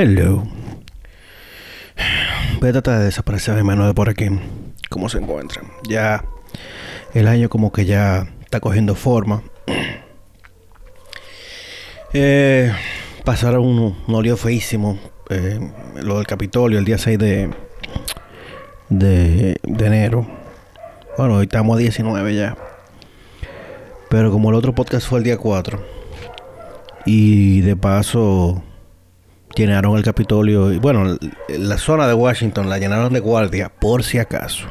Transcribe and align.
Hello. 0.00 0.44
Voy 2.58 2.70
a 2.70 2.72
tratar 2.72 3.00
de 3.00 3.04
desaparecer 3.04 3.54
de 3.54 3.62
mano 3.62 3.86
de 3.86 3.92
por 3.92 4.08
aquí. 4.08 4.28
¿Cómo 4.88 5.10
se 5.10 5.18
encuentran? 5.18 5.66
Ya 5.90 6.24
el 7.12 7.28
año 7.28 7.50
como 7.50 7.70
que 7.70 7.84
ya 7.84 8.26
está 8.40 8.60
cogiendo 8.60 8.94
forma. 8.94 9.42
Eh, 12.14 12.72
pasaron 13.26 13.66
un, 13.66 13.94
un 14.08 14.14
olio 14.14 14.38
feísimo. 14.38 14.98
eh, 15.28 15.60
lo 16.02 16.16
del 16.16 16.26
Capitolio 16.26 16.78
el 16.78 16.86
día 16.86 16.96
6 16.96 17.18
de, 17.18 17.50
de, 18.88 19.56
de 19.62 19.86
enero. 19.86 20.26
Bueno, 21.18 21.34
hoy 21.34 21.42
estamos 21.42 21.76
a 21.76 21.78
19 21.78 22.34
ya. 22.34 22.56
Pero 24.08 24.32
como 24.32 24.48
el 24.48 24.56
otro 24.56 24.74
podcast 24.74 25.06
fue 25.06 25.18
el 25.18 25.24
día 25.24 25.36
4. 25.36 25.78
Y 27.04 27.60
de 27.60 27.76
paso 27.76 28.62
llenaron 29.54 29.96
el 29.96 30.04
Capitolio. 30.04 30.72
Y 30.72 30.78
bueno, 30.78 31.18
la 31.48 31.78
zona 31.78 32.06
de 32.06 32.14
Washington 32.14 32.68
la 32.68 32.78
llenaron 32.78 33.12
de 33.12 33.20
guardia 33.20 33.68
por 33.68 34.02
si 34.04 34.18
acaso. 34.18 34.68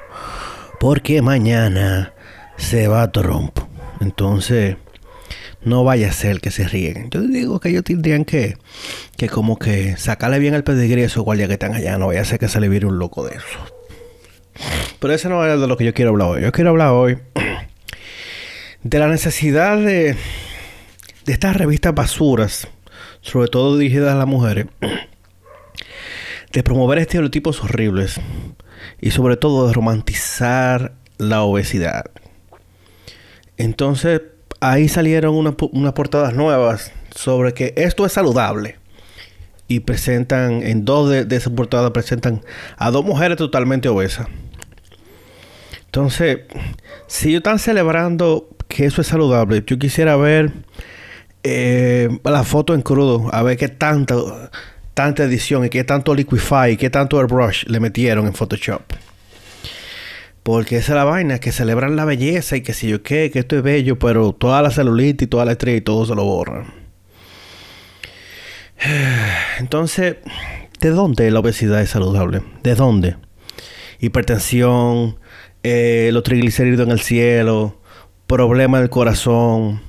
Porque 0.80 1.22
mañana 1.22 2.14
se 2.58 2.88
va 2.88 3.12
Trump. 3.12 3.60
Entonces, 4.02 4.78
no 5.62 5.84
vaya 5.84 6.10
a 6.10 6.14
ser 6.14 6.40
que 6.40 6.52
se 6.52 6.68
rieguen. 6.68 7.10
Yo 7.10 7.22
digo 7.22 7.60
que 7.60 7.70
ellos 7.70 7.84
tendrían 7.84 8.26
que, 8.26 8.58
que 9.18 9.28
como 9.28 9.60
que 9.60 9.98
sacarle 9.98 10.40
bien 10.40 10.54
el 10.54 10.64
pedigrí 10.64 11.04
a 11.04 11.06
esos 11.06 11.24
guardias 11.24 11.48
que 11.48 11.54
están 11.54 11.74
allá. 11.74 11.98
No 11.98 12.08
vaya 12.08 12.22
a 12.22 12.26
ser 12.26 12.40
que 12.40 12.48
se 12.48 12.60
le 12.60 12.70
viene 12.70 12.86
un 12.86 12.98
loco 12.98 13.26
de 13.26 13.36
eso. 13.36 13.60
Pero 15.00 15.14
ese 15.14 15.30
no 15.30 15.46
es 15.46 15.60
de 15.60 15.68
lo 15.68 15.78
que 15.78 15.86
yo 15.86 15.94
quiero 15.94 16.12
hablar 16.12 16.30
hoy. 16.30 16.42
Yo 16.42 16.52
quiero 16.52 16.70
hablar 16.72 16.92
hoy 16.92 17.18
de 18.84 19.00
la 19.00 19.08
necesidad 19.08 19.78
de, 19.78 20.16
de 21.26 21.34
estas 21.34 21.56
revistas 21.56 21.94
basuras, 21.94 22.68
sobre 23.22 23.48
todo 23.48 23.78
dirigidas 23.78 24.14
a 24.14 24.18
las 24.18 24.28
mujeres, 24.28 24.68
de 26.52 26.64
promover 26.64 26.98
estereotipos 26.98 27.64
horribles 27.64 28.20
y 29.00 29.12
sobre 29.12 29.38
todo 29.38 29.68
de 29.68 29.74
romantizar 29.74 30.94
la 31.18 31.42
obesidad. 31.44 32.06
Entonces, 33.58 34.22
ahí 34.62 34.88
salieron 34.88 35.36
una- 35.36 35.56
unas 35.72 35.94
portadas 35.94 36.34
nuevas 36.34 36.92
sobre 37.16 37.54
que 37.54 37.74
esto 37.78 38.06
es 38.06 38.14
saludable. 38.14 38.78
Y 39.68 39.82
presentan, 39.82 40.64
en 40.64 40.84
dos 40.84 41.10
de, 41.12 41.26
de 41.26 41.36
esas 41.36 41.54
portadas, 41.54 41.92
presentan 41.92 42.42
a 42.78 42.90
dos 42.90 43.06
mujeres 43.06 43.38
totalmente 43.38 43.88
obesas. 43.88 44.28
Entonces, 45.86 46.40
si 47.06 47.30
ellos 47.30 47.40
están 47.40 47.60
celebrando 47.60 48.50
que 48.68 48.86
eso 48.86 49.02
es 49.02 49.08
saludable, 49.08 49.64
yo 49.68 49.78
quisiera 49.78 50.16
ver 50.16 50.52
eh, 51.44 52.10
la 52.24 52.44
foto 52.44 52.74
en 52.74 52.82
crudo, 52.82 53.30
a 53.34 53.44
ver 53.44 53.58
qué 53.58 53.70
tanta, 53.70 54.16
tanta 54.94 55.24
edición 55.24 55.66
y 55.66 55.70
qué 55.70 55.84
tanto 55.84 56.14
Liquify 56.14 56.74
y 56.74 56.78
qué 56.78 56.90
tanto 56.90 57.20
airbrush 57.20 57.66
le 57.68 57.80
metieron 57.80 58.28
en 58.28 58.34
Photoshop. 58.34 58.82
Porque 60.44 60.78
esa 60.78 60.94
es 60.94 60.96
la 60.96 61.04
vaina, 61.04 61.40
que 61.40 61.52
celebran 61.52 61.96
la 61.96 62.06
belleza 62.06 62.58
y 62.58 62.62
que 62.62 62.74
si 62.74 62.88
yo 62.88 63.04
qué, 63.04 63.30
que 63.32 63.40
esto 63.40 63.58
es 63.58 63.64
bello, 63.64 64.00
pero 64.00 64.34
toda 64.34 64.62
la 64.62 64.72
celulitis, 64.72 65.30
toda 65.30 65.46
la 65.46 65.54
estrella 65.54 65.78
y 65.78 65.82
todo 65.82 66.06
se 66.06 66.16
lo 66.16 66.24
borran. 66.24 66.74
Entonces, 69.60 70.18
¿de 70.80 70.90
dónde 70.90 71.30
la 71.32 71.40
obesidad 71.40 71.82
es 71.82 71.90
saludable? 71.90 72.42
¿De 72.64 72.76
dónde? 72.76 73.18
Hipertensión, 74.00 75.18
eh, 75.64 76.10
los 76.14 76.24
triglicéridos 76.24 76.88
en 76.88 76.92
el 76.92 77.02
cielo, 77.02 77.80
problemas 78.28 78.82
del 78.82 78.90
corazón, 78.90 79.82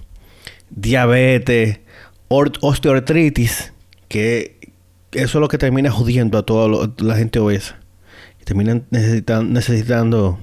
diabetes, 0.71 1.81
osteoartritis, 2.29 3.73
que 4.09 4.59
eso 5.13 5.39
es 5.39 5.41
lo 5.41 5.49
que 5.49 5.59
termina 5.59 5.91
jodiendo 5.91 6.39
a 6.39 6.43
toda 6.47 6.91
la 6.99 7.17
gente 7.17 7.39
obesa. 7.39 7.77
Terminan 8.45 8.87
necesitan- 8.91 9.51
necesitando 9.51 10.39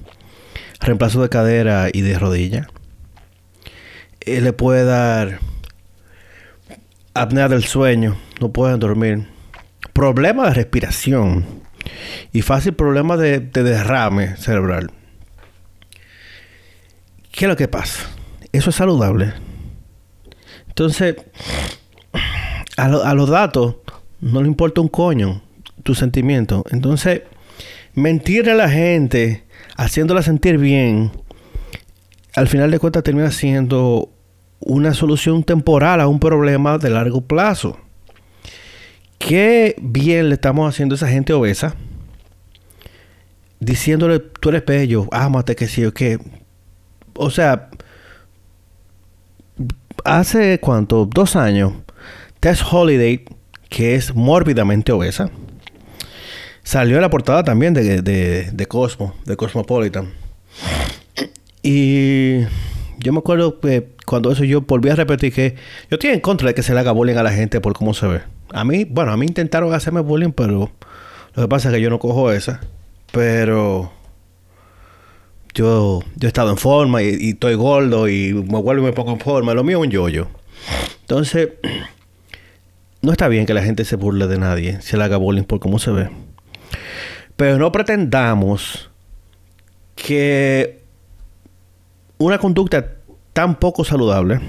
reemplazo 0.80 1.20
de 1.22 1.28
cadera 1.28 1.88
y 1.92 2.00
de 2.02 2.18
rodilla. 2.18 2.68
Eh, 4.20 4.40
le 4.40 4.52
puede 4.52 4.84
dar 4.84 5.40
apnea 7.14 7.48
del 7.48 7.64
sueño, 7.64 8.16
no 8.40 8.52
pueden 8.52 8.78
dormir. 8.78 9.26
Problemas 9.92 10.48
de 10.48 10.54
respiración 10.54 11.44
y 12.32 12.42
fácil 12.42 12.74
problemas 12.74 13.18
de, 13.18 13.40
de 13.40 13.62
derrame 13.62 14.36
cerebral. 14.36 14.92
¿Qué 17.32 17.44
es 17.46 17.48
lo 17.48 17.56
que 17.56 17.68
pasa? 17.68 18.04
Eso 18.52 18.70
es 18.70 18.76
saludable. 18.76 19.32
Entonces, 20.78 21.16
a, 22.76 22.88
lo- 22.88 23.02
a 23.02 23.12
los 23.12 23.28
datos 23.28 23.74
no 24.20 24.40
le 24.42 24.46
importa 24.46 24.80
un 24.80 24.86
coño 24.86 25.42
tu 25.82 25.96
sentimiento. 25.96 26.64
Entonces, 26.70 27.22
mentirle 27.94 28.52
a 28.52 28.54
la 28.54 28.68
gente, 28.70 29.42
haciéndola 29.76 30.22
sentir 30.22 30.56
bien, 30.56 31.10
al 32.36 32.46
final 32.46 32.70
de 32.70 32.78
cuentas 32.78 33.02
termina 33.02 33.32
siendo 33.32 34.08
una 34.60 34.94
solución 34.94 35.42
temporal 35.42 36.00
a 36.00 36.06
un 36.06 36.20
problema 36.20 36.78
de 36.78 36.90
largo 36.90 37.22
plazo. 37.22 37.76
Qué 39.18 39.74
bien 39.82 40.28
le 40.28 40.36
estamos 40.36 40.72
haciendo 40.72 40.94
a 40.94 40.96
esa 40.96 41.08
gente 41.08 41.32
obesa, 41.32 41.74
diciéndole, 43.58 44.20
tú 44.20 44.50
eres 44.50 44.64
bello, 44.64 45.08
ámate, 45.10 45.56
que 45.56 45.66
sí 45.66 45.84
o 45.84 45.92
qué. 45.92 46.20
O 47.14 47.30
sea, 47.30 47.68
hace 50.04 50.58
cuánto, 50.60 51.06
dos 51.06 51.36
años, 51.36 51.72
Tess 52.40 52.62
Holiday, 52.62 53.24
que 53.68 53.94
es 53.94 54.14
mórbidamente 54.14 54.92
obesa, 54.92 55.30
salió 56.62 56.96
en 56.96 57.02
la 57.02 57.10
portada 57.10 57.44
también 57.44 57.74
de, 57.74 58.02
de, 58.02 58.50
de 58.50 58.66
Cosmo, 58.66 59.14
de 59.24 59.36
Cosmopolitan. 59.36 60.12
Y 61.62 62.40
yo 62.98 63.12
me 63.12 63.18
acuerdo 63.18 63.60
que 63.60 63.88
cuando 64.06 64.32
eso 64.32 64.44
yo 64.44 64.62
volví 64.62 64.90
a 64.90 64.94
repetir 64.94 65.32
que 65.32 65.54
yo 65.90 65.96
estoy 65.96 66.10
en 66.10 66.20
contra 66.20 66.48
de 66.48 66.54
que 66.54 66.62
se 66.62 66.72
le 66.72 66.80
haga 66.80 66.92
bullying 66.92 67.16
a 67.16 67.22
la 67.22 67.32
gente 67.32 67.60
por 67.60 67.74
cómo 67.74 67.94
se 67.94 68.06
ve. 68.06 68.20
A 68.50 68.64
mí, 68.64 68.84
bueno, 68.84 69.12
a 69.12 69.16
mí 69.16 69.26
intentaron 69.26 69.72
hacerme 69.74 70.00
bullying, 70.00 70.32
pero 70.32 70.70
lo 71.34 71.42
que 71.42 71.48
pasa 71.48 71.68
es 71.68 71.74
que 71.74 71.80
yo 71.80 71.90
no 71.90 71.98
cojo 71.98 72.32
esa. 72.32 72.60
Pero 73.12 73.92
yo, 75.58 76.04
he 76.20 76.26
estado 76.26 76.50
en 76.50 76.56
forma 76.56 77.02
y, 77.02 77.30
estoy 77.30 77.54
gordo 77.54 78.08
y 78.08 78.32
me 78.32 78.62
vuelvo 78.62 78.88
y 78.88 78.92
me 78.92 79.12
en 79.12 79.20
forma. 79.20 79.54
Lo 79.54 79.64
mío 79.64 79.78
es 79.78 79.86
un 79.86 79.90
yoyo. 79.90 80.28
Entonces, 81.00 81.48
no 83.02 83.10
está 83.10 83.26
bien 83.26 83.44
que 83.44 83.54
la 83.54 83.62
gente 83.62 83.84
se 83.84 83.96
burle 83.96 84.28
de 84.28 84.38
nadie, 84.38 84.80
se 84.80 84.96
le 84.96 85.02
haga 85.02 85.16
bullying 85.16 85.42
por 85.42 85.58
cómo 85.58 85.80
se 85.80 85.90
ve. 85.90 86.10
Pero 87.36 87.58
no 87.58 87.72
pretendamos 87.72 88.88
que 89.96 90.80
una 92.18 92.38
conducta 92.38 92.94
tan 93.32 93.56
poco 93.56 93.84
saludable 93.84 94.40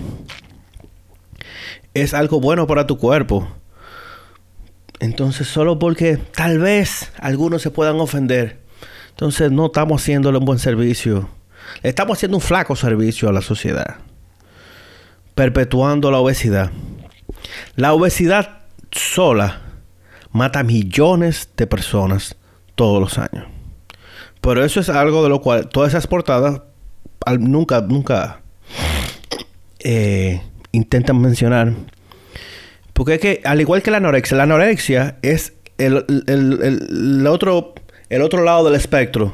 es 1.96 2.14
algo 2.14 2.40
bueno 2.40 2.68
para 2.68 2.86
tu 2.86 3.00
cuerpo. 3.00 3.48
Entonces, 5.00 5.48
solo 5.48 5.80
porque 5.80 6.18
tal 6.18 6.60
vez 6.60 7.12
algunos 7.18 7.64
se 7.64 7.72
puedan 7.72 8.00
ofender, 8.00 8.59
entonces 9.20 9.52
no 9.52 9.66
estamos 9.66 10.02
haciéndole 10.02 10.38
un 10.38 10.46
buen 10.46 10.60
servicio. 10.60 11.28
Estamos 11.84 12.18
haciendo 12.18 12.38
un 12.38 12.42
flaco 12.42 12.78
servicio 12.78 13.28
a 13.28 13.34
la 13.34 13.42
sociedad, 13.42 13.98
perpetuando 15.36 16.10
la 16.10 16.20
obesidad. 16.20 16.72
La 17.76 17.92
obesidad 17.92 18.60
sola 18.92 19.60
mata 20.32 20.64
millones 20.64 21.50
de 21.58 21.68
personas 21.68 22.38
todos 22.76 23.02
los 23.02 23.18
años. 23.18 23.46
Pero 24.40 24.64
eso 24.64 24.80
es 24.80 24.88
algo 24.88 25.22
de 25.22 25.28
lo 25.28 25.42
cual 25.42 25.68
todas 25.68 25.90
esas 25.90 26.08
portadas 26.08 26.62
nunca, 27.40 27.82
nunca 27.82 28.40
eh, 29.80 30.42
intentan 30.72 31.20
mencionar. 31.20 31.74
Porque 32.94 33.16
es 33.16 33.20
que, 33.20 33.42
al 33.44 33.60
igual 33.60 33.82
que 33.82 33.92
la 33.92 33.98
anorexia, 33.98 34.38
la 34.38 34.44
anorexia 34.44 35.18
es 35.24 35.52
el- 35.78 36.06
el- 36.28 36.60
el 37.20 37.28
otro, 37.28 37.74
el 38.10 38.22
otro 38.22 38.44
lado 38.44 38.66
del 38.66 38.76
espectro. 38.76 39.34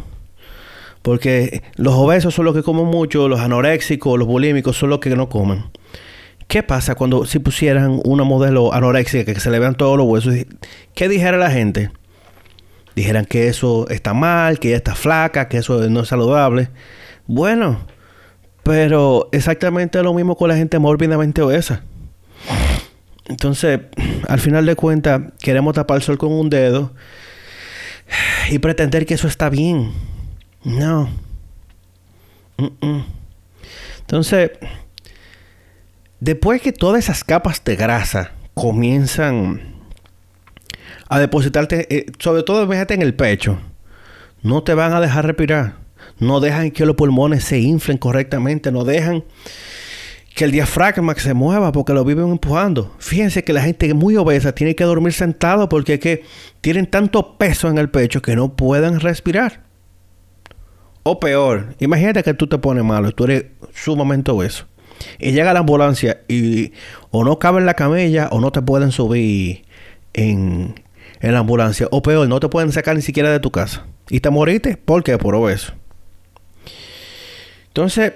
Porque 1.02 1.62
los 1.76 1.94
obesos 1.94 2.34
son 2.34 2.46
los 2.46 2.56
que 2.56 2.64
comen 2.64 2.86
mucho, 2.86 3.28
los 3.28 3.40
anoréxicos, 3.40 4.18
los 4.18 4.28
bulímicos 4.28 4.76
son 4.76 4.90
los 4.90 5.00
que 5.00 5.16
no 5.16 5.30
comen. 5.30 5.66
¿Qué 6.48 6.64
pasa 6.64 6.96
cuando 6.96 7.26
si 7.26 7.40
pusieran 7.40 8.00
una 8.06 8.24
modelo 8.24 8.74
anoréxica 8.74 9.34
que 9.34 9.40
se 9.40 9.50
le 9.50 9.60
vean 9.60 9.76
todos 9.76 9.98
los 9.98 10.08
huesos? 10.08 10.34
¿Qué 10.94 11.10
dijera 11.10 11.38
la 11.38 11.52
gente? 11.52 11.92
Dijeran 12.96 13.26
que 13.26 13.48
eso 13.48 13.88
está 13.90 14.14
mal, 14.14 14.60
que 14.60 14.70
ella 14.70 14.78
está 14.78 14.96
flaca, 14.96 15.48
que 15.48 15.58
eso 15.58 15.90
no 15.90 16.02
es 16.02 16.08
saludable. 16.08 16.70
Bueno, 17.28 17.80
pero 18.64 19.30
exactamente 19.32 20.02
lo 20.02 20.14
mismo 20.14 20.36
con 20.36 20.50
la 20.50 20.56
gente 20.56 20.80
mórbidamente 20.80 21.42
obesa. 21.42 21.84
Entonces, 23.28 23.80
al 24.28 24.40
final 24.40 24.66
de 24.66 24.76
cuentas, 24.76 25.22
queremos 25.40 25.74
tapar 25.74 25.98
el 25.98 26.04
sol 26.04 26.18
con 26.18 26.32
un 26.32 26.50
dedo 26.50 26.94
y 28.50 28.60
pretender 28.60 29.06
que 29.06 29.16
eso 29.16 29.28
está 29.28 29.50
bien. 29.50 29.92
No. 30.64 31.10
Entonces, 34.00 34.52
después 36.20 36.62
que 36.62 36.72
todas 36.72 37.04
esas 37.04 37.24
capas 37.24 37.64
de 37.64 37.76
grasa 37.76 38.32
comienzan 38.54 39.76
a 41.10 41.20
depositarte, 41.20 41.96
eh, 41.96 42.06
sobre 42.20 42.44
todo 42.44 42.68
fíjate 42.70 42.94
en 42.94 43.02
el 43.02 43.14
pecho. 43.14 43.60
No 44.42 44.64
te 44.64 44.74
van 44.74 44.94
a 44.94 45.02
dejar 45.02 45.26
respirar. 45.26 45.78
No 46.20 46.40
dejan 46.40 46.72
que 46.72 46.86
los 46.86 46.96
pulmones 46.96 47.44
se 47.44 47.60
inflen 47.60 47.98
correctamente. 47.98 48.72
No 48.72 48.86
dejan 48.86 49.24
que 50.36 50.44
el 50.44 50.52
diafragma 50.52 51.16
se 51.16 51.34
mueva 51.34 51.72
porque 51.72 51.94
lo 51.94 52.04
viven 52.04 52.30
empujando. 52.30 52.94
Fíjense 53.00 53.46
que 53.46 53.54
la 53.54 53.62
gente 53.62 53.92
muy 53.94 54.18
obesa 54.18 54.54
tiene 54.54 54.76
que 54.76 54.84
dormir 54.84 55.14
sentado 55.14 55.70
porque 55.70 55.98
que 55.98 56.24
tienen 56.60 56.88
tanto 56.88 57.38
peso 57.38 57.70
en 57.70 57.78
el 57.78 57.90
pecho 57.90 58.22
que 58.22 58.36
no 58.36 58.54
pueden 58.54 59.00
respirar. 59.00 59.62
O 61.04 61.22
peor, 61.22 61.76
imagínate 61.80 62.22
que 62.22 62.34
tú 62.34 62.48
te 62.48 62.58
pones 62.58 62.84
malo, 62.84 63.14
tú 63.14 63.24
eres 63.24 63.46
sumamente 63.74 64.30
obeso. 64.30 64.66
Y 65.20 65.32
llega 65.32 65.54
la 65.54 65.60
ambulancia 65.60 66.22
y 66.28 66.74
o 67.12 67.24
no 67.24 67.40
cabe 67.40 67.60
en 67.60 67.66
la 67.66 67.76
camilla 67.76 68.28
o 68.30 68.42
no 68.42 68.52
te 68.52 68.62
pueden 68.62 68.92
subir 68.92 69.64
en, 70.12 70.84
en 71.22 71.34
la 71.34 71.40
ambulancia. 71.40 71.88
O 71.92 72.02
peor, 72.02 72.28
no 72.28 72.42
te 72.42 72.50
pueden 72.50 72.74
sacar 72.74 72.98
ni 72.98 73.02
siquiera 73.02 73.32
de 73.32 73.40
tu 73.40 73.52
casa. 73.52 73.86
Y 74.10 74.20
te 74.20 74.30
moriste. 74.30 74.76
¿Por 74.76 75.02
qué? 75.02 75.18
Por 75.18 75.34
obeso. 75.34 75.72
Entonces, 77.68 78.14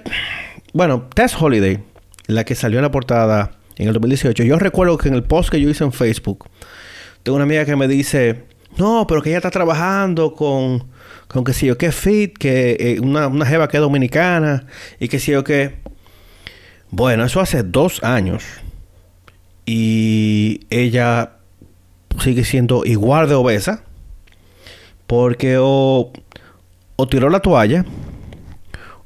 bueno, 0.74 1.08
Tess 1.14 1.34
Holiday 1.40 1.82
la 2.26 2.44
que 2.44 2.54
salió 2.54 2.78
en 2.78 2.82
la 2.82 2.90
portada 2.90 3.52
en 3.76 3.88
el 3.88 3.94
2018. 3.94 4.44
Yo 4.44 4.58
recuerdo 4.58 4.98
que 4.98 5.08
en 5.08 5.14
el 5.14 5.22
post 5.22 5.50
que 5.50 5.60
yo 5.60 5.68
hice 5.68 5.84
en 5.84 5.92
Facebook, 5.92 6.48
tengo 7.22 7.36
una 7.36 7.44
amiga 7.44 7.64
que 7.64 7.76
me 7.76 7.88
dice, 7.88 8.44
no, 8.76 9.06
pero 9.06 9.22
que 9.22 9.30
ella 9.30 9.38
está 9.38 9.50
trabajando 9.50 10.34
con, 10.34 10.84
con 11.28 11.44
que 11.44 11.52
si 11.52 11.66
yo 11.66 11.78
qué 11.78 11.92
fit, 11.92 12.36
que 12.36 12.76
eh, 12.78 13.00
una, 13.00 13.26
una 13.28 13.46
jeva 13.46 13.68
que 13.68 13.76
es 13.76 13.80
dominicana 13.80 14.66
y 14.98 15.08
que 15.08 15.18
si 15.18 15.32
yo 15.32 15.44
qué. 15.44 15.76
Bueno, 16.90 17.24
eso 17.24 17.40
hace 17.40 17.62
dos 17.62 18.02
años. 18.02 18.44
Y 19.66 20.62
ella 20.70 21.32
sigue 22.18 22.44
siendo 22.44 22.84
igual 22.84 23.28
de 23.28 23.34
obesa. 23.34 23.84
Porque 25.06 25.56
o, 25.58 26.12
o 26.96 27.08
tiró 27.08 27.30
la 27.30 27.40
toalla 27.40 27.84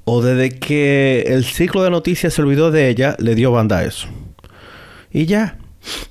o 0.05 0.23
desde 0.23 0.59
que 0.59 1.25
el 1.29 1.45
ciclo 1.45 1.83
de 1.83 1.91
noticias 1.91 2.35
se 2.35 2.43
olvidó 2.43 2.71
de 2.71 2.89
ella, 2.89 3.17
le 3.19 3.35
dio 3.35 3.53
banda 3.53 3.79
a 3.79 3.85
eso. 3.85 4.09
Y 5.11 5.27
ya. 5.27 5.59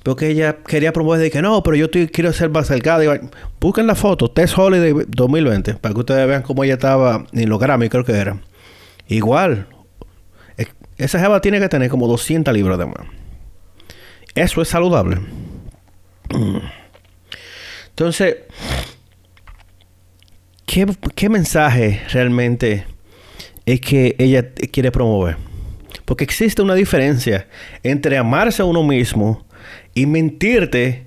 Porque 0.04 0.28
ella 0.28 0.58
quería 0.64 0.92
promover 0.92 1.20
de 1.20 1.30
que 1.30 1.42
no, 1.42 1.62
pero 1.62 1.76
yo 1.76 1.90
quiero 1.90 2.32
ser 2.32 2.50
más 2.50 2.68
delgada. 2.68 3.20
Busquen 3.60 3.86
la 3.86 3.96
foto, 3.96 4.30
Test 4.30 4.56
Holiday 4.56 4.92
2020, 5.08 5.74
para 5.74 5.92
que 5.92 6.00
ustedes 6.00 6.28
vean 6.28 6.42
cómo 6.42 6.62
ella 6.62 6.74
estaba 6.74 7.26
en 7.32 7.48
los 7.48 7.58
Grammy, 7.58 7.88
creo 7.88 8.04
que 8.04 8.12
era. 8.12 8.40
Igual. 9.08 9.66
Esa 10.96 11.18
jeva 11.18 11.40
tiene 11.40 11.58
que 11.58 11.68
tener 11.68 11.90
como 11.90 12.06
200 12.06 12.54
libras 12.54 12.78
de 12.78 12.86
más. 12.86 13.06
Eso 14.36 14.62
es 14.62 14.68
saludable. 14.68 15.18
Entonces, 17.88 18.36
¿qué, 20.66 20.86
qué 21.16 21.28
mensaje 21.28 22.00
realmente 22.12 22.86
es 23.66 23.80
que 23.80 24.14
ella 24.18 24.52
quiere 24.72 24.90
promover. 24.90 25.36
Porque 26.04 26.24
existe 26.24 26.62
una 26.62 26.74
diferencia 26.74 27.48
entre 27.82 28.18
amarse 28.18 28.62
a 28.62 28.64
uno 28.64 28.82
mismo 28.82 29.46
y 29.94 30.06
mentirte 30.06 31.06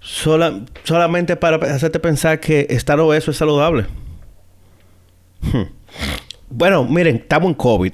solamente 0.00 1.36
para 1.36 1.56
hacerte 1.74 1.98
pensar 1.98 2.38
que 2.38 2.66
estar 2.70 3.00
obeso 3.00 3.30
es 3.30 3.36
saludable. 3.36 3.86
Hmm. 5.40 5.64
Bueno, 6.48 6.84
miren, 6.84 7.16
estamos 7.16 7.48
en 7.48 7.54
COVID. 7.54 7.92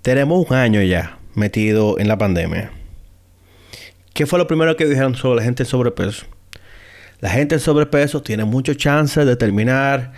Tenemos 0.00 0.46
un 0.48 0.56
año 0.56 0.82
ya 0.82 1.18
metido 1.34 1.98
en 1.98 2.08
la 2.08 2.16
pandemia. 2.16 2.72
¿Qué 4.14 4.26
fue 4.26 4.38
lo 4.38 4.46
primero 4.46 4.76
que 4.76 4.86
dijeron 4.86 5.14
sobre 5.14 5.36
la 5.36 5.42
gente 5.42 5.62
en 5.62 5.68
sobrepeso? 5.68 6.26
La 7.20 7.30
gente 7.30 7.54
en 7.54 7.60
sobrepeso 7.60 8.22
tiene 8.22 8.44
mucho 8.44 8.74
chance 8.74 9.24
de 9.24 9.36
terminar 9.36 10.12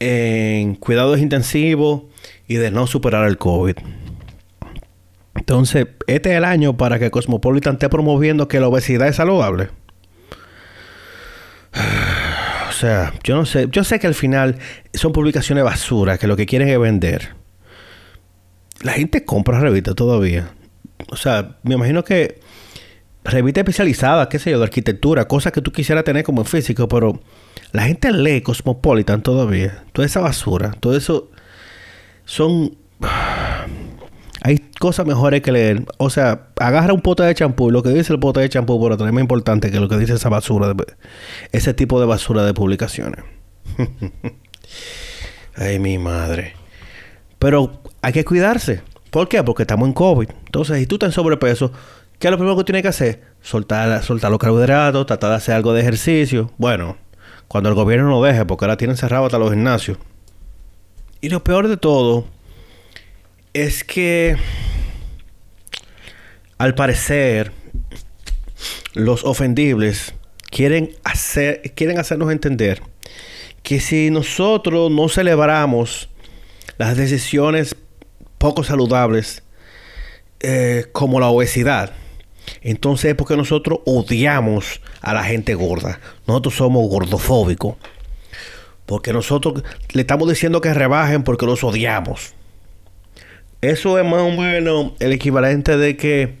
en 0.00 0.74
cuidados 0.74 1.20
intensivos 1.20 2.02
y 2.46 2.56
de 2.56 2.70
no 2.70 2.86
superar 2.86 3.26
el 3.26 3.38
COVID. 3.38 3.76
Entonces, 5.34 5.88
este 6.06 6.30
es 6.32 6.36
el 6.36 6.44
año 6.44 6.76
para 6.76 6.98
que 6.98 7.10
Cosmopolitan 7.10 7.74
esté 7.74 7.88
promoviendo 7.88 8.48
que 8.48 8.60
la 8.60 8.68
obesidad 8.68 9.08
es 9.08 9.16
saludable. 9.16 9.70
O 12.66 12.76
sea, 12.76 13.14
yo 13.22 13.36
no 13.36 13.46
sé. 13.46 13.68
Yo 13.70 13.84
sé 13.84 14.00
que 14.00 14.08
al 14.08 14.16
final 14.16 14.58
son 14.92 15.12
publicaciones 15.12 15.62
basura 15.62 16.18
que 16.18 16.26
lo 16.26 16.36
que 16.36 16.44
quieren 16.44 16.68
es 16.68 16.78
vender. 16.80 17.36
La 18.82 18.94
gente 18.94 19.24
compra 19.24 19.60
revistas 19.60 19.94
todavía. 19.94 20.50
O 21.08 21.14
sea, 21.14 21.56
me 21.62 21.76
imagino 21.76 22.02
que 22.02 22.40
revista 23.24 23.60
especializada, 23.60 24.28
qué 24.28 24.38
sé 24.38 24.50
yo, 24.50 24.58
de 24.58 24.64
arquitectura, 24.64 25.26
cosas 25.26 25.52
que 25.52 25.62
tú 25.62 25.72
quisieras 25.72 26.04
tener 26.04 26.24
como 26.24 26.44
físico, 26.44 26.88
pero 26.88 27.20
la 27.72 27.82
gente 27.82 28.12
lee 28.12 28.42
Cosmopolitan 28.42 29.22
todavía. 29.22 29.84
Toda 29.92 30.06
esa 30.06 30.20
basura, 30.20 30.72
todo 30.78 30.96
eso 30.96 31.30
son... 32.24 32.76
Hay 34.46 34.58
cosas 34.78 35.06
mejores 35.06 35.40
que 35.40 35.50
leer. 35.50 35.86
O 35.96 36.10
sea, 36.10 36.48
agarra 36.60 36.92
un 36.92 37.00
pote 37.00 37.22
de 37.22 37.34
champú 37.34 37.70
lo 37.70 37.82
que 37.82 37.88
dice 37.88 38.12
el 38.12 38.20
pote 38.20 38.40
de 38.40 38.50
champú 38.50 38.78
por 38.78 38.92
otra 38.92 39.06
es 39.06 39.12
más 39.14 39.22
importante 39.22 39.70
que 39.70 39.80
lo 39.80 39.88
que 39.88 39.96
dice 39.96 40.12
esa 40.12 40.28
basura, 40.28 40.74
ese 41.50 41.72
tipo 41.72 41.98
de 41.98 42.04
basura 42.04 42.44
de 42.44 42.52
publicaciones. 42.52 43.24
Ay, 45.56 45.78
mi 45.78 45.96
madre. 45.96 46.52
Pero 47.38 47.80
hay 48.02 48.12
que 48.12 48.26
cuidarse. 48.26 48.82
¿Por 49.08 49.28
qué? 49.28 49.42
Porque 49.42 49.62
estamos 49.62 49.88
en 49.88 49.94
COVID. 49.94 50.28
Entonces, 50.44 50.78
si 50.78 50.86
tú 50.86 50.96
estás 50.96 51.08
en 51.08 51.12
sobrepeso, 51.12 51.72
¿Qué 52.18 52.28
es 52.28 52.30
lo 52.30 52.38
primero 52.38 52.56
que 52.56 52.64
tiene 52.64 52.82
que 52.82 52.88
hacer? 52.88 53.22
Soltar, 53.42 54.02
soltar 54.02 54.30
los 54.30 54.38
carbohidratos, 54.38 55.06
tratar 55.06 55.30
de 55.30 55.36
hacer 55.36 55.54
algo 55.54 55.72
de 55.72 55.80
ejercicio. 55.82 56.50
Bueno, 56.56 56.96
cuando 57.48 57.68
el 57.68 57.74
gobierno 57.74 58.08
no 58.08 58.22
deje, 58.22 58.44
porque 58.44 58.64
ahora 58.64 58.76
tienen 58.76 58.96
cerrados 58.96 59.26
hasta 59.26 59.38
los 59.38 59.50
gimnasios. 59.50 59.98
Y 61.20 61.28
lo 61.28 61.42
peor 61.44 61.68
de 61.68 61.76
todo 61.76 62.26
es 63.52 63.84
que, 63.84 64.36
al 66.58 66.74
parecer, 66.74 67.52
los 68.94 69.24
ofendibles 69.24 70.14
quieren, 70.50 70.90
hacer, 71.04 71.72
quieren 71.74 71.98
hacernos 71.98 72.30
entender 72.30 72.82
que 73.62 73.80
si 73.80 74.10
nosotros 74.10 74.90
no 74.90 75.08
celebramos 75.08 76.08
las 76.76 76.96
decisiones 76.96 77.76
poco 78.38 78.62
saludables, 78.62 79.42
eh, 80.40 80.86
como 80.92 81.20
la 81.20 81.28
obesidad, 81.28 81.92
entonces 82.64 83.10
es 83.10 83.14
porque 83.14 83.36
nosotros 83.36 83.80
odiamos 83.84 84.80
a 85.02 85.12
la 85.12 85.22
gente 85.22 85.54
gorda. 85.54 86.00
Nosotros 86.26 86.54
somos 86.54 86.88
gordofóbicos. 86.88 87.76
Porque 88.86 89.12
nosotros 89.12 89.62
le 89.92 90.00
estamos 90.00 90.28
diciendo 90.28 90.62
que 90.62 90.72
rebajen 90.72 91.24
porque 91.24 91.44
los 91.44 91.62
odiamos. 91.62 92.32
Eso 93.60 93.98
es 93.98 94.04
más 94.04 94.22
o 94.22 94.30
menos 94.30 94.92
el 94.98 95.12
equivalente 95.12 95.76
de 95.76 95.96
que 95.96 96.36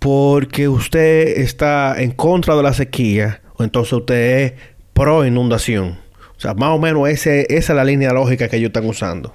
porque 0.00 0.68
usted 0.68 1.40
está 1.40 1.94
en 2.02 2.10
contra 2.10 2.56
de 2.56 2.62
la 2.62 2.72
sequía, 2.72 3.40
entonces 3.58 3.92
usted 3.92 4.40
es 4.42 4.52
pro 4.92 5.24
inundación. 5.24 5.98
O 6.36 6.40
sea, 6.40 6.54
más 6.54 6.70
o 6.70 6.78
menos 6.78 7.08
esa 7.08 7.32
es 7.32 7.68
la 7.68 7.84
línea 7.84 8.12
lógica 8.12 8.48
que 8.48 8.56
ellos 8.56 8.68
están 8.68 8.86
usando. 8.86 9.32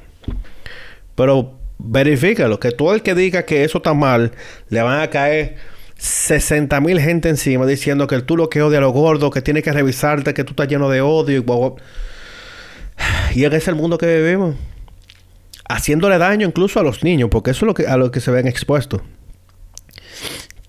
Pero 1.15 1.58
verifícalo, 1.79 2.59
que 2.59 2.71
todo 2.71 2.93
el 2.93 3.01
que 3.01 3.15
diga 3.15 3.43
que 3.43 3.63
eso 3.63 3.79
está 3.79 3.93
mal, 3.93 4.33
le 4.69 4.81
van 4.81 5.01
a 5.01 5.09
caer 5.09 5.55
60 5.97 6.79
mil 6.81 6.99
gente 6.99 7.29
encima 7.29 7.65
diciendo 7.65 8.07
que 8.07 8.21
tú 8.21 8.37
lo 8.37 8.49
que 8.49 8.61
odia 8.61 8.77
a 8.77 8.81
los 8.81 8.93
gordos, 8.93 9.31
que 9.31 9.41
tiene 9.41 9.63
que 9.63 9.71
revisarte, 9.71 10.33
que 10.33 10.43
tú 10.43 10.51
estás 10.51 10.67
lleno 10.67 10.89
de 10.89 11.01
odio 11.01 11.39
y, 11.39 11.45
y 13.39 13.45
ese 13.45 13.57
es 13.57 13.67
el 13.67 13.75
mundo 13.75 13.97
que 13.97 14.21
vivimos. 14.21 14.55
Haciéndole 15.67 16.17
daño 16.17 16.47
incluso 16.47 16.79
a 16.79 16.83
los 16.83 17.03
niños, 17.03 17.29
porque 17.31 17.51
eso 17.51 17.65
es 17.65 17.67
lo 17.67 17.73
que, 17.73 17.87
a 17.87 17.97
lo 17.97 18.11
que 18.11 18.19
se 18.19 18.31
ven 18.31 18.47
expuestos. 18.47 19.01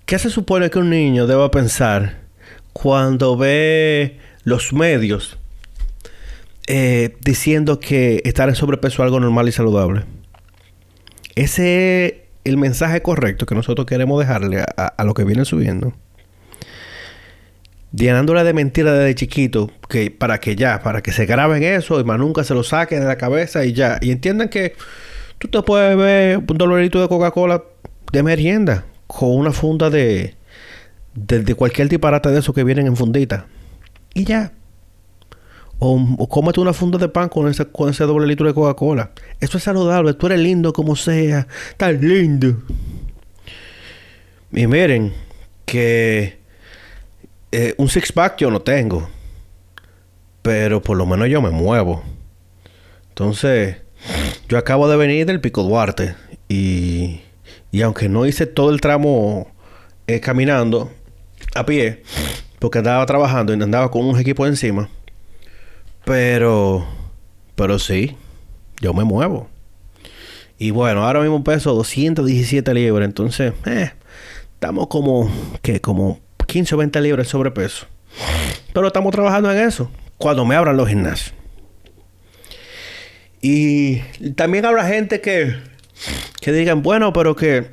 ¿Qué 0.05 0.19
se 0.19 0.31
supone 0.31 0.71
que 0.71 0.79
un 0.79 0.91
niño 0.91 1.27
deba 1.27 1.51
pensar 1.51 2.21
cuando 2.73 3.37
ve 3.37 4.19
los 4.45 4.73
medios 4.73 5.39
eh, 6.67 7.17
diciendo 7.21 7.81
que 7.81 8.21
estar 8.25 8.49
en 8.49 8.57
sobrepeso 8.57 9.03
es 9.03 9.07
algo 9.07 9.21
normal 9.21 9.49
y 9.49 9.53
saludable? 9.53 10.05
Ese 11.41 12.07
es 12.07 12.15
el 12.45 12.59
mensaje 12.59 13.01
correcto 13.01 13.47
que 13.47 13.55
nosotros 13.55 13.87
queremos 13.87 14.21
dejarle 14.21 14.63
a, 14.77 15.05
lo 15.05 15.15
que 15.15 15.25
viene 15.25 15.47
subiendo. 15.47 15.95
Llenándole 17.95 18.45
de 18.45 18.53
mentiras 18.53 18.93
desde 18.93 19.15
chiquito, 19.15 19.71
que 19.89 20.11
para 20.11 20.39
que 20.39 20.55
ya, 20.55 20.83
para 20.83 21.01
que 21.01 21.13
se 21.13 21.25
graben 21.25 21.63
eso 21.63 21.99
y 21.99 22.05
más 22.05 22.19
nunca 22.19 22.45
se 22.45 22.53
lo 22.53 22.63
saquen 22.63 23.01
de 23.01 23.07
la 23.07 23.17
cabeza 23.17 23.65
y 23.65 23.73
ya. 23.73 23.99
Y 24.03 24.11
entiendan 24.11 24.51
que 24.51 24.75
tú 25.39 25.49
te 25.49 25.63
puedes 25.63 25.97
ver 25.97 26.37
un 26.47 26.59
dolorito 26.59 27.01
de 27.01 27.09
Coca-Cola 27.09 27.65
de 28.13 28.23
merienda 28.23 28.85
con 29.07 29.31
una 29.31 29.53
funda 29.53 29.89
de, 29.89 30.35
de, 31.15 31.41
de 31.41 31.55
cualquier 31.55 31.89
disparate 31.89 32.29
de 32.29 32.41
esos 32.41 32.55
que 32.55 32.65
vienen 32.65 32.87
en 32.87 32.97
fundita. 32.97 33.47
Y 34.13 34.25
ya. 34.25 34.53
O, 35.81 35.99
o, 36.19 36.29
cómete 36.29 36.61
una 36.61 36.73
funda 36.73 36.99
de 36.99 37.09
pan 37.09 37.29
con 37.29 37.49
ese, 37.49 37.67
con 37.67 37.89
ese 37.89 38.05
doble 38.05 38.27
litro 38.27 38.47
de 38.47 38.55
Coca-Cola. 38.55 39.11
Eso 39.41 39.59
es 39.59 39.65
saludable. 39.65 40.15
Tú 40.15 40.27
eres 40.27 40.39
lindo 40.39 40.73
como 40.73 40.95
sea. 40.95 41.49
Estás 41.71 42.01
lindo. 42.01 42.63
Y 44.53 44.67
miren 44.67 45.13
que 45.65 46.39
eh, 47.51 47.75
un 47.79 47.89
six-pack 47.89 48.39
yo 48.39 48.51
no 48.51 48.61
tengo. 48.61 49.09
Pero 50.43 50.83
por 50.83 50.97
lo 50.97 51.07
menos 51.07 51.29
yo 51.29 51.41
me 51.43 51.51
muevo. 51.51 52.03
Entonces, 53.09 53.77
yo 54.49 54.59
acabo 54.59 54.89
de 54.89 54.97
venir 54.97 55.27
del 55.27 55.41
Pico 55.41 55.63
Duarte. 55.63 56.15
Y, 56.49 57.21
y 57.71 57.83
aunque 57.83 58.09
no 58.09 58.27
hice 58.27 58.47
todo 58.47 58.71
el 58.71 58.81
tramo 58.81 59.51
eh, 60.07 60.21
caminando 60.21 60.91
a 61.55 61.65
pie, 61.65 62.03
porque 62.59 62.79
andaba 62.79 63.05
trabajando 63.07 63.55
y 63.55 63.63
andaba 63.63 63.91
con 63.91 64.05
un 64.05 64.19
equipo 64.19 64.47
encima. 64.47 64.89
Pero, 66.05 66.87
pero 67.55 67.79
sí, 67.79 68.17
yo 68.81 68.95
me 68.95 69.05
muevo. 69.05 69.49
Y 70.59 70.73
bueno, 70.73 71.07
ahora 71.07 71.21
mismo 71.21 71.43
peso 71.43 71.75
217 71.75 72.75
libras. 72.75 73.07
Entonces, 73.07 73.55
eh, 73.67 73.93
estamos 74.55 74.89
como, 74.89 75.31
que 75.63 75.81
como 75.81 76.21
15 76.47 76.75
o 76.75 76.79
20 76.79 77.01
libras 77.01 77.27
de 77.27 77.31
sobrepeso. 77.31 77.87
Pero 78.73 78.87
estamos 78.87 79.13
trabajando 79.13 79.51
en 79.51 79.59
eso. 79.59 79.91
Cuando 80.19 80.45
me 80.45 80.55
abran 80.55 80.77
los 80.77 80.89
gimnasios. 80.89 81.35
Y 83.41 84.01
también 84.37 84.67
habrá 84.67 84.87
gente 84.87 85.23
que, 85.23 85.57
que 86.41 86.53
digan, 86.53 86.83
bueno, 86.83 87.13
pero 87.15 87.35
que 87.35 87.71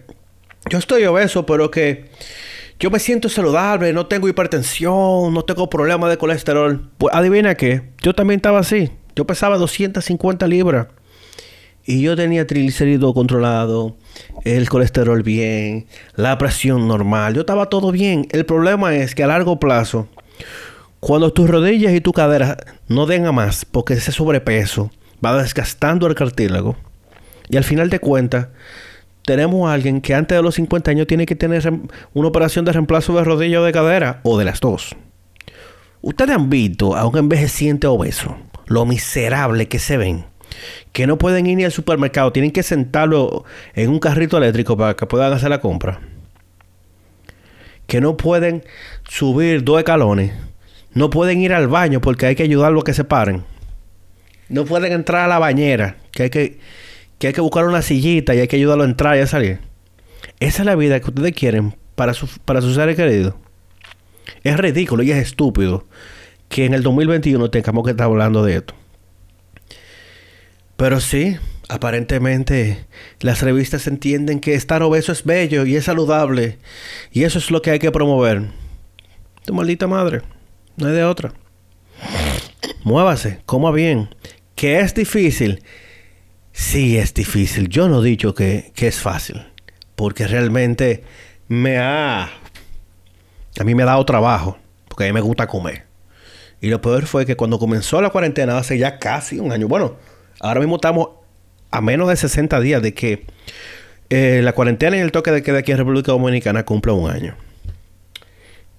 yo 0.70 0.78
estoy 0.78 1.04
obeso, 1.06 1.46
pero 1.46 1.72
que 1.72 2.06
yo 2.80 2.92
me 2.92 3.00
siento 3.00 3.28
saludable, 3.30 3.92
no 3.94 4.06
tengo 4.06 4.28
hipertensión, 4.28 5.34
no 5.34 5.44
tengo 5.44 5.70
problemas 5.70 6.10
de 6.10 6.18
colesterol. 6.18 6.90
Pues 6.98 7.14
adivina 7.16 7.56
qué, 7.56 7.90
yo 8.02 8.14
también 8.14 8.38
estaba 8.38 8.60
así. 8.60 8.92
Yo 9.16 9.26
pesaba 9.26 9.58
250 9.58 10.46
libras. 10.48 10.88
Y 11.86 12.02
yo 12.02 12.16
tenía 12.16 12.46
triglicéridos 12.46 13.14
controlado, 13.14 13.96
el 14.44 14.70
colesterol 14.70 15.24
bien, 15.24 15.88
la 16.16 16.38
presión 16.38 16.88
normal. 16.88 17.34
Yo 17.34 17.42
estaba 17.42 17.70
todo 17.70 17.92
bien. 17.92 18.28
El 18.32 18.46
problema 18.46 18.94
es 18.94 19.16
que 19.16 19.24
a 19.24 19.28
largo 19.28 19.58
plazo, 19.58 20.08
cuando 21.00 21.32
tus 21.32 21.50
rodillas 21.50 21.94
y 21.94 22.02
tu 22.02 22.12
cadera 22.12 22.58
no 22.90 23.06
den 23.06 23.26
a 23.26 23.32
más, 23.32 23.64
porque 23.64 23.94
ese 23.94 24.12
sobrepeso 24.12 24.92
va 25.26 25.42
desgastando 25.42 26.08
el 26.08 26.16
cartílago, 26.16 26.76
y 27.50 27.56
al 27.56 27.64
final 27.64 27.90
de 27.90 28.00
cuentas, 28.00 28.50
tenemos 29.28 29.70
a 29.70 29.74
alguien 29.74 30.00
que 30.00 30.16
antes 30.16 30.38
de 30.38 30.42
los 30.42 30.56
50 30.56 30.90
años 30.90 31.06
tiene 31.06 31.26
que 31.26 31.36
tener 31.36 31.70
una 32.14 32.28
operación 32.30 32.64
de 32.64 32.72
reemplazo 32.72 33.14
de 33.18 33.26
rodilla 33.26 33.60
o 33.60 33.64
de 33.66 33.74
cadera, 33.74 34.22
o 34.24 34.40
de 34.40 34.46
las 34.46 34.62
dos. 34.62 34.96
Ustedes 36.02 36.34
han 36.34 36.50
visto 36.50 36.96
a 36.96 37.06
un 37.06 37.18
envejeciente 37.18 37.88
obeso, 37.88 38.38
lo 38.68 38.86
miserable 38.86 39.68
que 39.68 39.80
se 39.80 39.98
ven 39.98 40.26
que 40.94 41.08
no 41.08 41.18
pueden 41.18 41.46
ir 41.46 41.58
ni 41.58 41.66
al 41.66 41.74
supermercado, 41.74 42.32
tienen 42.32 42.52
que 42.52 42.64
sentarlo 42.64 43.44
en 43.76 43.90
un 43.90 44.00
carrito 44.00 44.38
eléctrico 44.38 44.78
para 44.78 44.96
que 44.96 45.06
puedan 45.06 45.34
hacer 45.34 45.50
la 45.50 45.60
compra. 45.60 46.00
Que 47.86 48.00
no 48.00 48.16
pueden 48.16 48.64
subir 49.08 49.66
dos 49.66 49.78
escalones. 49.78 50.32
No 50.94 51.10
pueden 51.10 51.42
ir 51.42 51.54
al 51.54 51.68
baño 51.68 52.00
porque 52.00 52.28
hay 52.28 52.36
que 52.36 52.44
ayudarlo 52.44 52.80
a 52.80 52.84
que 52.86 52.94
se 52.94 53.04
paren. 53.04 53.44
No 54.48 54.64
pueden 54.64 54.94
entrar 54.94 55.26
a 55.26 55.28
la 55.28 55.38
bañera, 55.38 55.98
que 56.12 56.24
hay 56.24 56.30
que, 56.30 56.60
que 57.20 57.28
hay 57.28 57.34
que 57.34 57.42
buscar 57.42 57.66
una 57.66 57.82
sillita 57.82 58.36
y 58.36 58.40
hay 58.40 58.48
que 58.48 58.58
ayudarlo 58.58 58.84
a 58.84 58.88
entrar 58.88 59.18
y 59.18 59.22
a 59.22 59.28
salir. 59.28 59.60
Esa 60.40 60.62
es 60.62 60.66
la 60.66 60.76
vida 60.76 61.00
que 61.00 61.10
ustedes 61.10 61.34
quieren 61.34 61.76
para, 61.96 62.14
su, 62.14 62.28
para 62.46 62.62
sus 62.62 62.76
seres 62.76 62.96
queridos. 62.96 63.34
Es 64.44 64.58
ridículo 64.58 65.04
y 65.04 65.12
es 65.12 65.18
estúpido 65.18 65.86
que 66.50 66.66
en 66.66 66.74
el 66.74 66.84
2021 66.84 67.50
tengamos 67.50 67.84
que 67.84 67.92
estar 67.92 68.06
hablando 68.06 68.44
de 68.44 68.58
esto. 68.58 68.74
Pero 70.76 71.00
sí, 71.00 71.38
aparentemente 71.70 72.86
las 73.20 73.42
revistas 73.42 73.88
entienden 73.88 74.40
que 74.40 74.54
estar 74.54 74.84
obeso 74.84 75.12
es 75.12 75.24
bello 75.24 75.66
y 75.66 75.76
es 75.76 75.86
saludable. 75.86 76.60
Y 77.12 77.24
eso 77.24 77.40
es 77.40 77.50
lo 77.50 77.62
que 77.62 77.72
hay 77.72 77.80
que 77.80 77.92
promover. 77.92 78.44
Tu 79.44 79.54
maldita 79.54 79.88
madre. 79.88 80.22
No 80.76 80.88
hay 80.88 80.94
de 80.94 81.04
otra. 81.04 81.34
Muévase, 82.84 83.40
coma 83.46 83.72
bien. 83.72 84.10
Que 84.56 84.80
es 84.80 84.94
difícil. 84.94 85.64
Sí, 86.60 86.98
es 86.98 87.14
difícil. 87.14 87.70
Yo 87.70 87.88
no 87.88 88.04
he 88.04 88.08
dicho 88.08 88.34
que, 88.34 88.72
que 88.74 88.88
es 88.88 89.00
fácil. 89.00 89.46
Porque 89.96 90.28
realmente 90.28 91.04
me 91.48 91.78
ha... 91.78 92.24
A 93.60 93.64
mí 93.64 93.76
me 93.76 93.84
ha 93.84 93.88
dado 93.88 94.06
trabajo. 94.06 94.58
Porque 94.88 95.04
a 95.04 95.08
mí 95.08 95.14
me 95.14 95.22
gusta 95.22 95.48
comer. 95.48 95.86
Y 96.60 96.70
lo 96.70 96.82
peor 96.82 97.06
fue 97.06 97.26
que 97.26 97.36
cuando 97.36 97.60
comenzó 97.60 98.02
la 98.02 98.10
cuarentena 98.10 98.58
hace 98.58 98.78
ya 98.78 98.98
casi 98.98 99.40
un 99.40 99.52
año. 99.52 99.68
Bueno, 99.68 99.98
Ahora 100.40 100.60
mismo 100.60 100.76
estamos 100.76 101.10
a 101.72 101.82
menos 101.82 102.08
de 102.10 102.16
60 102.16 102.60
días 102.60 102.82
de 102.82 102.94
que 102.94 103.26
eh, 104.10 104.42
la 104.44 104.54
cuarentena 104.54 104.98
y 104.98 105.00
el 105.00 105.12
toque 105.12 105.32
de 105.32 105.44
queda 105.44 105.60
aquí 105.60 105.72
en 105.72 105.80
República 105.80 106.12
Dominicana 106.12 106.64
cumpla 106.64 106.94
un 106.94 107.10
año. 107.10 107.36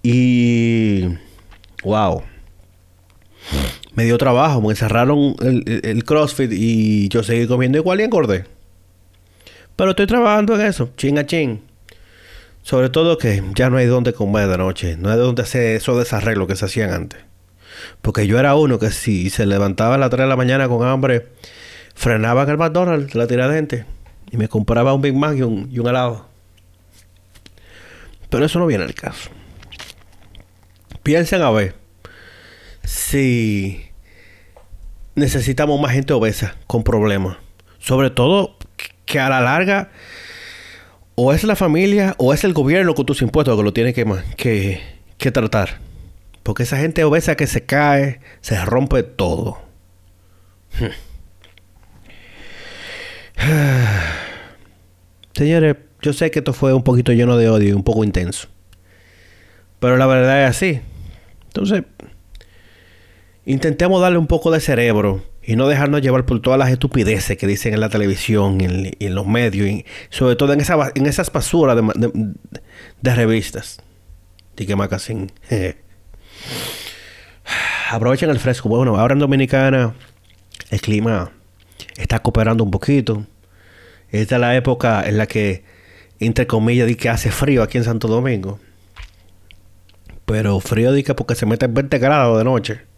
Y. 0.02 1.04
¡Wow! 1.82 2.23
Me 3.99 4.05
dio 4.05 4.17
trabajo, 4.17 4.62
me 4.62 4.76
cerraron 4.76 5.35
el, 5.40 6.05
CrossFit 6.05 6.52
y 6.52 7.09
yo 7.09 7.25
seguí 7.25 7.49
comiendo 7.49 7.78
igual 7.78 7.99
y 7.99 8.05
engordé. 8.05 8.45
Pero 9.75 9.90
estoy 9.90 10.07
trabajando 10.07 10.55
en 10.55 10.61
eso, 10.61 10.90
ching 10.97 11.19
a 11.19 11.26
ching. 11.26 11.61
Sobre 12.62 12.90
todo 12.90 13.19
que 13.19 13.43
ya 13.57 13.71
no 13.71 13.76
hay 13.76 13.87
donde 13.87 14.12
comer 14.12 14.47
de 14.47 14.57
noche, 14.57 14.97
no 14.97 15.11
hay 15.11 15.19
donde 15.19 15.43
hacer 15.43 15.75
esos 15.75 15.99
desarreglos 15.99 16.47
que 16.47 16.55
se 16.55 16.67
hacían 16.67 16.93
antes. 16.93 17.19
Porque 18.00 18.28
yo 18.28 18.38
era 18.38 18.55
uno 18.55 18.78
que 18.78 18.93
si 18.93 19.31
se 19.31 19.47
levantaba 19.47 19.97
a 19.97 19.99
las 19.99 20.11
3 20.11 20.26
de 20.26 20.28
la 20.28 20.37
mañana 20.37 20.69
con 20.69 20.87
hambre, 20.87 21.26
frenaba 21.97 22.45
en 22.45 22.50
el 22.50 22.57
McDonald's 22.57 23.17
la 23.17 23.26
tira 23.26 23.49
de 23.49 23.57
gente 23.57 23.85
y 24.31 24.37
me 24.37 24.47
compraba 24.47 24.95
un 24.95 25.02
Big 25.02 25.17
Mac 25.17 25.37
y 25.37 25.43
un, 25.43 25.69
y 25.73 25.81
un 25.81 25.88
helado. 25.88 26.25
Pero 28.31 28.45
eso 28.45 28.61
no 28.61 28.67
viene 28.67 28.85
al 28.85 28.95
caso. 28.95 29.31
Piensen 31.02 31.43
a 31.43 31.50
ver 31.50 31.75
si 32.85 33.88
necesitamos 35.19 35.81
más 35.81 35.93
gente 35.93 36.13
obesa 36.13 36.57
con 36.67 36.83
problemas. 36.83 37.37
Sobre 37.79 38.11
todo 38.11 38.57
que 39.05 39.21
a 39.21 39.29
la 39.29 39.41
larga 39.41 39.91
o 41.15 41.33
es 41.33 41.45
la 41.45 41.57
familia 41.57 42.15
o 42.19 42.33
es 42.33 42.45
el 42.45 42.53
gobierno 42.53 42.95
con 42.95 43.07
tus 43.07 43.23
impuestos 43.23 43.57
que 43.57 43.63
lo 43.63 43.73
tiene 43.73 43.93
que, 43.93 44.05
que, 44.37 44.81
que 45.17 45.31
tratar. 45.31 45.79
Porque 46.43 46.63
esa 46.63 46.79
gente 46.79 47.05
obesa 47.05 47.37
que 47.37 47.47
se 47.47 47.65
cae, 47.67 48.21
se 48.41 48.65
rompe 48.65 49.03
todo. 49.03 49.59
Señores, 55.35 55.77
yo 56.01 56.13
sé 56.13 56.31
que 56.31 56.39
esto 56.41 56.53
fue 56.53 56.73
un 56.73 56.83
poquito 56.83 57.13
lleno 57.13 57.37
de 57.37 57.49
odio 57.49 57.77
un 57.77 57.85
poco 57.85 58.05
intenso. 58.05 58.49
Pero 59.81 59.97
la 59.97 60.07
verdad 60.07 60.45
es 60.45 60.51
así. 60.51 60.81
Entonces, 61.47 61.85
intentemos 63.49 64.00
darle 64.02 64.19
un 64.19 64.26
poco 64.26 64.50
de 64.50 64.61
cerebro 64.61 65.23
y 65.43 65.57
no 65.57 65.69
dejarnos 65.69 66.02
llevar 66.02 66.26
por 66.26 66.40
todas 66.43 66.59
las 66.59 66.71
estupideces 66.71 67.38
que 67.38 67.47
dicen 67.47 67.73
en 67.73 67.81
la 67.81 67.88
televisión 67.88 68.61
y 68.61 68.95
en, 69.00 69.14
los 69.14 69.26
medios, 69.26 69.67
y 69.67 69.87
sobre 70.11 70.37
todo 70.37 70.52
en, 70.52 70.61
esa, 70.61 70.93
en 70.95 71.07
esas 71.07 71.33
basuras 71.33 71.75
de, 73.00 73.14
revistas. 73.14 73.81
Tique 74.55 74.76
Magazine. 74.76 75.28
Aprovechen 77.90 78.28
el 78.28 78.38
fresco. 78.38 78.69
Bueno, 78.69 78.99
ahora 78.99 79.14
en 79.14 79.21
Dominicana 79.21 79.95
el 80.69 80.81
clima 80.83 81.33
está 81.97 82.19
cooperando 82.19 82.62
un 82.62 82.71
poquito. 82.71 83.25
Esta 84.11 84.35
es 84.35 84.40
la 84.43 84.57
época 84.57 85.09
en 85.09 85.17
la 85.17 85.26
que, 85.26 85.64
entre 86.21 86.47
comillas, 86.47 86.87
di 86.87 86.97
que 86.97 87.09
hace 87.09 87.31
frío 87.31 87.62
aquí 87.62 87.78
en 87.78 87.85
Santo 87.85 88.09
Domingo. 88.09 88.61
Pero 90.26 90.61
frío 90.61 90.93
di 90.93 91.02
que 91.02 91.14
porque 91.14 91.35
se 91.35 91.47
mete 91.47 91.64
en 91.64 91.73
20 91.73 91.99
grados 91.99 92.37
de 92.37 92.45
noche. 92.45 92.88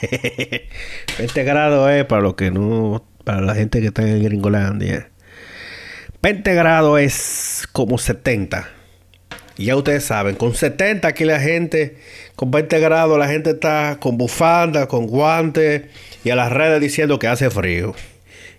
20 1.18 1.44
grados 1.44 1.90
es 1.90 2.04
para 2.04 2.22
los 2.22 2.34
que 2.34 2.50
no, 2.50 3.04
para 3.24 3.40
la 3.40 3.54
gente 3.54 3.80
que 3.80 3.88
está 3.88 4.02
en 4.02 4.22
Gringolandia. 4.22 5.08
20 6.22 6.54
grados 6.54 7.00
es 7.00 7.68
como 7.72 7.98
70. 7.98 8.68
Y 9.58 9.66
ya 9.66 9.76
ustedes 9.76 10.04
saben, 10.04 10.36
con 10.36 10.54
70 10.54 11.08
aquí 11.08 11.24
la 11.24 11.40
gente, 11.40 11.96
con 12.34 12.50
20 12.50 12.78
grados 12.78 13.18
la 13.18 13.28
gente 13.28 13.50
está 13.50 13.96
con 14.00 14.18
bufanda, 14.18 14.86
con 14.86 15.06
guantes 15.06 15.84
y 16.24 16.30
a 16.30 16.36
las 16.36 16.52
redes 16.52 16.80
diciendo 16.80 17.18
que 17.18 17.26
hace 17.26 17.48
frío. 17.48 17.94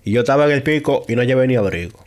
Y 0.04 0.12
yo 0.12 0.22
estaba 0.22 0.46
en 0.46 0.52
el 0.52 0.64
pico 0.64 1.06
y 1.08 1.16
no 1.16 1.24
llevé 1.24 1.48
ni 1.48 1.56
abrigo. 1.56 2.04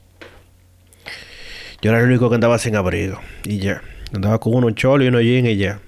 Yo 1.82 1.90
era 1.90 2.00
el 2.00 2.06
único 2.06 2.28
que 2.28 2.34
andaba 2.34 2.58
sin 2.58 2.76
abrigo. 2.76 3.20
Y 3.44 3.58
ya. 3.58 3.82
Andaba 4.12 4.40
con 4.40 4.54
unos 4.54 4.74
cholos 4.74 5.04
y 5.04 5.08
unos 5.08 5.22
jeans 5.22 5.48
y 5.48 5.56
ya. 5.56 5.80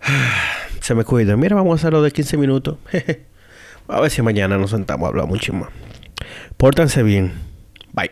Se 0.88 0.94
me 0.94 1.04
cuida. 1.04 1.36
Mira, 1.36 1.54
vamos 1.54 1.72
a 1.72 1.74
hacerlo 1.74 2.00
de 2.00 2.10
15 2.10 2.38
minutos. 2.38 2.78
a 3.88 4.00
ver 4.00 4.10
si 4.10 4.22
mañana 4.22 4.56
nos 4.56 4.70
sentamos 4.70 5.04
a 5.04 5.08
hablar 5.10 5.26
mucho 5.26 5.52
más. 5.52 5.68
Pórtense 6.56 7.02
bien. 7.02 7.34
Bye. 7.92 8.10